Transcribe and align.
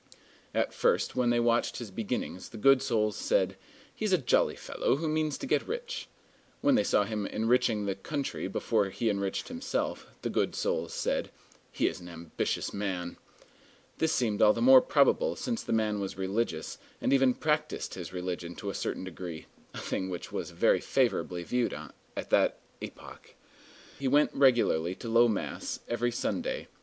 At 0.55 0.73
first, 0.73 1.15
when 1.15 1.29
they 1.29 1.39
watched 1.39 1.77
his 1.77 1.91
beginnings, 1.91 2.49
the 2.49 2.57
good 2.57 2.81
souls 2.81 3.15
said, 3.15 3.55
"He's 3.93 4.11
a 4.11 4.17
jolly 4.17 4.55
fellow 4.55 4.95
who 4.95 5.07
means 5.07 5.37
to 5.37 5.45
get 5.45 5.67
rich." 5.67 6.07
When 6.59 6.73
they 6.73 6.83
saw 6.83 7.03
him 7.03 7.27
enriching 7.27 7.85
the 7.85 7.93
country 7.93 8.47
before 8.47 8.89
he 8.89 9.11
enriched 9.11 9.47
himself, 9.47 10.07
the 10.23 10.31
good 10.31 10.55
souls 10.55 10.91
said, 10.95 11.29
"He 11.71 11.85
is 11.87 11.99
an 11.99 12.09
ambitious 12.09 12.73
man." 12.73 13.17
This 13.99 14.11
seemed 14.11 14.41
all 14.41 14.53
the 14.53 14.59
more 14.59 14.81
probable 14.81 15.35
since 15.35 15.61
the 15.61 15.71
man 15.71 15.99
was 15.99 16.17
religious, 16.17 16.79
and 16.99 17.13
even 17.13 17.35
practised 17.35 17.93
his 17.93 18.11
religion 18.11 18.55
to 18.55 18.71
a 18.71 18.73
certain 18.73 19.03
degree, 19.03 19.45
a 19.71 19.77
thing 19.77 20.09
which 20.09 20.31
was 20.31 20.49
very 20.49 20.81
favorably 20.81 21.43
viewed 21.43 21.75
at 22.17 22.31
that 22.31 22.57
epoch. 22.81 23.35
He 23.99 24.07
went 24.07 24.33
regularly 24.33 24.95
to 24.95 25.07
low 25.07 25.27
mass 25.27 25.79
every 25.87 26.09
Sunday. 26.11 26.69